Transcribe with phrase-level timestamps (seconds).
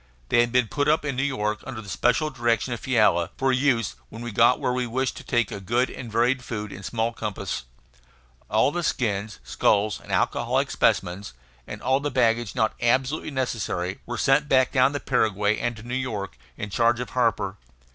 [0.29, 3.51] They had been put up in New York under the special direction of Fiala, for
[3.53, 7.13] use when we got where we wished to take good and varied food in small
[7.13, 7.65] compass.
[8.49, 11.33] All the skins, skulls, and alcoholic specimens,
[11.67, 15.83] and all the baggage not absolutely necessary, were sent back down the Paraguay and to
[15.83, 17.57] New York, in charge of Harper.